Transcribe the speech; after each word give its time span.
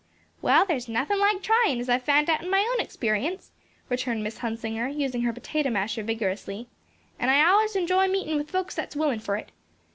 "Well, 0.41 0.65
there's 0.65 0.89
nothin' 0.89 1.19
like 1.19 1.43
tryin'; 1.43 1.79
as 1.79 1.87
I've 1.87 2.01
found 2.01 2.27
out 2.27 2.41
in 2.43 2.49
my 2.49 2.67
own 2.73 2.83
experience," 2.83 3.51
returned 3.87 4.23
Miss 4.23 4.39
Hunsinger, 4.39 4.87
using 4.87 5.21
her 5.21 5.31
potato 5.31 5.69
masher 5.69 6.01
vigorously, 6.01 6.67
"and 7.19 7.29
I 7.29 7.37
allers 7.47 7.75
enjoy 7.75 8.07
meetin' 8.07 8.35
with 8.37 8.49
folks 8.49 8.73
that's 8.73 8.95
willin' 8.95 9.19
fur 9.19 9.35
it. 9.35 9.51